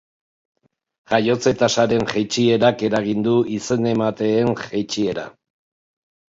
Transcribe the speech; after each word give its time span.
Jaiotze-tasaren 1.11 2.09
jaitsierak 2.15 2.83
eragin 2.89 3.23
du 3.29 3.35
izen-emateen 3.61 4.53
jaitsiera. 4.67 5.31